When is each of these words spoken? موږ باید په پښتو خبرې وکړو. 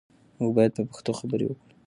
موږ 0.39 0.51
باید 0.57 0.71
په 0.77 0.83
پښتو 0.89 1.11
خبرې 1.19 1.45
وکړو. 1.47 1.69